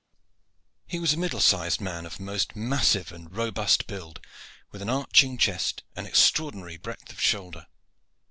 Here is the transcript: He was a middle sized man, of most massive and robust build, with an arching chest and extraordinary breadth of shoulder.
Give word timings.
He 0.87 0.97
was 0.97 1.13
a 1.13 1.17
middle 1.17 1.39
sized 1.39 1.79
man, 1.79 2.07
of 2.07 2.19
most 2.19 2.55
massive 2.55 3.11
and 3.11 3.31
robust 3.31 3.85
build, 3.85 4.19
with 4.71 4.81
an 4.81 4.89
arching 4.89 5.37
chest 5.37 5.83
and 5.95 6.07
extraordinary 6.07 6.77
breadth 6.77 7.11
of 7.11 7.21
shoulder. 7.21 7.67